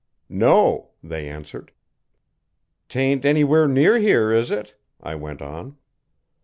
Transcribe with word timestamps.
'No,' 0.29 0.89
they 1.03 1.29
answered. 1.29 1.71
''Tain't 2.89 3.23
anywhere 3.23 3.67
near 3.67 3.99
here, 3.99 4.31
is 4.33 4.49
it?' 4.49 4.73
I 4.99 5.13
went 5.13 5.43
on. 5.43 5.77